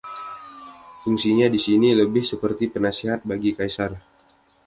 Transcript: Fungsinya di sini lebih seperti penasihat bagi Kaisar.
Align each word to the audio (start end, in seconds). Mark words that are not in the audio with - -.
Fungsinya 1.05 1.45
di 1.53 1.59
sini 1.65 1.89
lebih 2.01 2.23
seperti 2.31 2.65
penasihat 2.73 3.19
bagi 3.29 3.51
Kaisar. 3.57 3.91